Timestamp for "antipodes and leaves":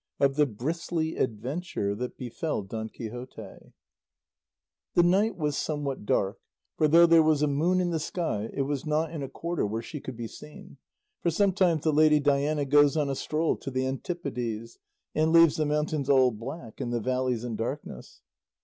13.85-15.57